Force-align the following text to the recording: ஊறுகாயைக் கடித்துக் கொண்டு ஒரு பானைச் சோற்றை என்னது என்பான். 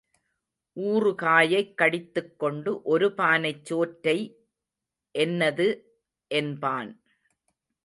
ஊறுகாயைக் 0.77 1.73
கடித்துக் 1.73 2.39
கொண்டு 2.39 2.81
ஒரு 2.83 3.07
பானைச் 3.17 3.65
சோற்றை 3.65 4.17
என்னது 5.15 5.67
என்பான். 6.31 6.91